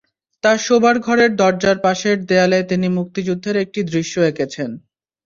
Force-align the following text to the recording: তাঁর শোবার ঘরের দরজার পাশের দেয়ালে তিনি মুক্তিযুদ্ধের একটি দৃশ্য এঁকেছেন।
তাঁর 0.43 0.57
শোবার 0.59 0.95
ঘরের 0.99 1.31
দরজার 1.35 1.77
পাশের 1.79 2.17
দেয়ালে 2.25 2.59
তিনি 2.63 2.87
মুক্তিযুদ্ধের 2.97 3.55
একটি 3.63 3.79
দৃশ্য 3.91 4.15
এঁকেছেন। 4.21 4.69